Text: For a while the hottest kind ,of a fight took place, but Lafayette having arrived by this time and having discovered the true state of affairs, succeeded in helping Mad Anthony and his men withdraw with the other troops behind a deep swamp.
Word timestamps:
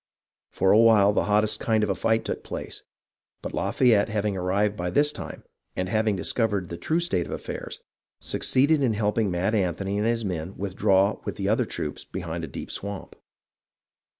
For 0.49 0.71
a 0.71 0.79
while 0.79 1.13
the 1.13 1.25
hottest 1.25 1.59
kind 1.59 1.83
,of 1.83 1.89
a 1.91 1.93
fight 1.93 2.25
took 2.25 2.43
place, 2.43 2.81
but 3.43 3.53
Lafayette 3.53 4.09
having 4.09 4.35
arrived 4.35 4.75
by 4.75 4.89
this 4.89 5.11
time 5.11 5.43
and 5.75 5.87
having 5.89 6.15
discovered 6.15 6.69
the 6.69 6.77
true 6.77 6.99
state 6.99 7.27
of 7.27 7.31
affairs, 7.31 7.79
succeeded 8.19 8.81
in 8.81 8.95
helping 8.95 9.29
Mad 9.29 9.53
Anthony 9.53 9.99
and 9.99 10.07
his 10.07 10.25
men 10.25 10.57
withdraw 10.57 11.19
with 11.23 11.35
the 11.35 11.47
other 11.47 11.65
troops 11.65 12.03
behind 12.03 12.43
a 12.43 12.47
deep 12.47 12.71
swamp. 12.71 13.15